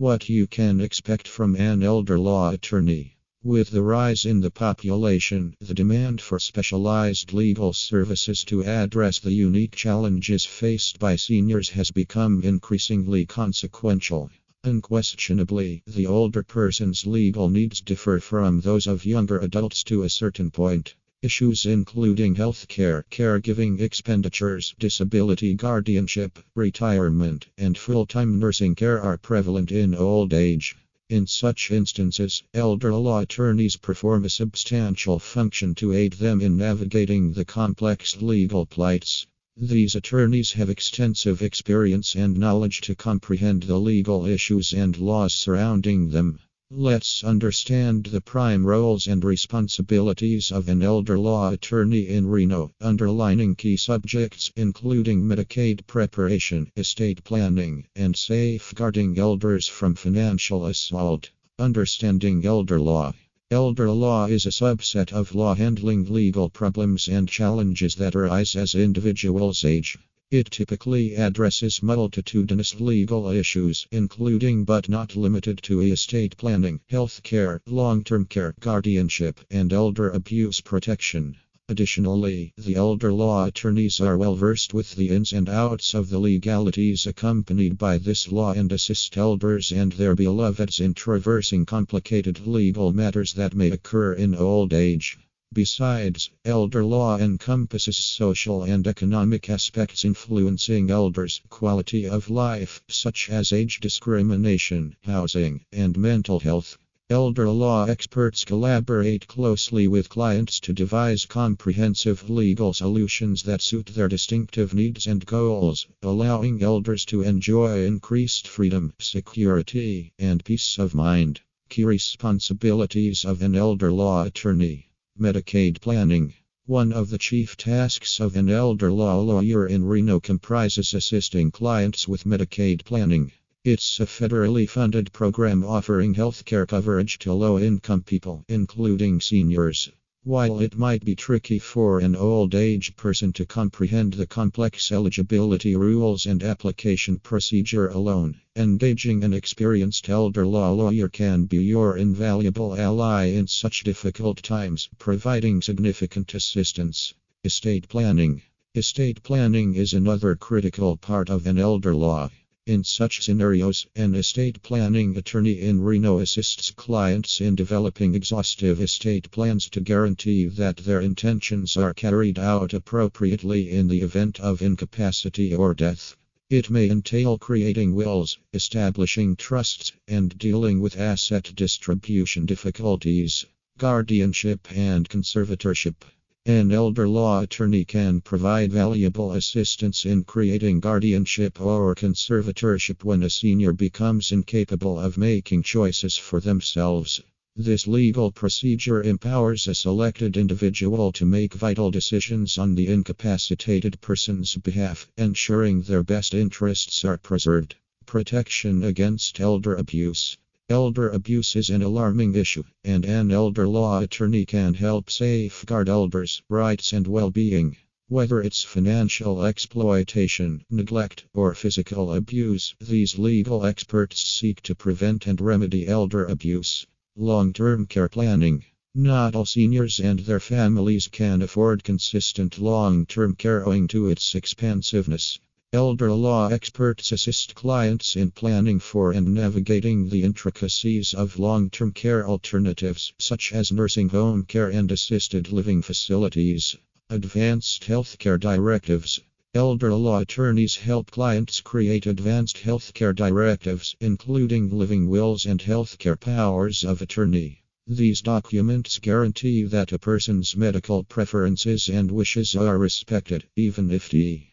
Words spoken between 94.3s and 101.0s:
old age. Besides, elder law encompasses social and economic aspects influencing